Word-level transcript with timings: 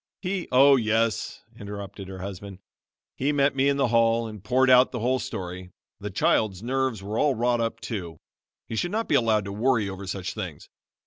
He" 0.23 0.47
"Oh, 0.51 0.77
yes," 0.77 1.43
interrupted 1.59 2.07
her 2.07 2.21
husband, 2.21 2.57
"he 3.15 3.31
met 3.31 3.55
me 3.55 3.69
in 3.69 3.77
the 3.77 3.89
hall 3.89 4.25
and 4.27 4.43
poured 4.43 4.67
out 4.71 4.91
the 4.91 4.97
whole 4.99 5.19
story. 5.19 5.69
The 5.99 6.09
child's 6.09 6.63
nerves 6.63 7.03
were 7.03 7.19
all 7.19 7.35
wrought 7.35 7.61
up, 7.61 7.79
too. 7.79 8.17
He 8.67 8.75
should 8.75 8.89
not 8.89 9.07
be 9.07 9.13
allowed 9.13 9.45
to 9.45 9.53
worry 9.53 9.87
over 9.87 10.07
such 10.07 10.33
things. 10.33 10.67